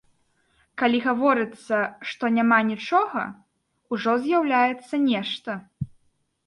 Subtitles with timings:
[0.81, 1.77] Калі гаворыцца,
[2.13, 3.21] што няма нічога,
[3.97, 5.51] ужо з'яўляецца нешта.